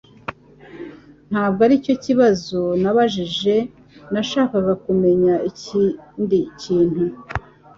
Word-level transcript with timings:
Ntabwo 1.29 1.59
aricyo 1.67 1.95
kibazo 2.05 2.59
nabajije. 2.81 3.55
Nashakaga 4.13 4.73
kumenya 4.85 5.33
ikindi 5.49 6.39
kintu. 6.61 7.03